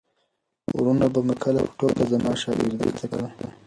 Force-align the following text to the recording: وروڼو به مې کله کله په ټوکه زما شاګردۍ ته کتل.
وروڼو 0.77 1.07
به 1.13 1.19
مې 1.27 1.35
کله 1.43 1.43
کله 1.43 1.59
په 1.69 1.73
ټوکه 1.79 2.03
زما 2.11 2.31
شاګردۍ 2.41 2.89
ته 2.97 3.05
کتل. 3.11 3.33